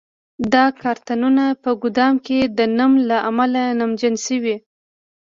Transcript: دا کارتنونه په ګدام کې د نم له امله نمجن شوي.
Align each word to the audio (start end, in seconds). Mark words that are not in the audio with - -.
دا 0.53 0.65
کارتنونه 0.81 1.45
په 1.63 1.69
ګدام 1.81 2.15
کې 2.25 2.39
د 2.57 2.59
نم 2.77 2.91
له 3.09 3.17
امله 3.29 3.63
نمجن 3.79 4.15
شوي. 4.25 4.55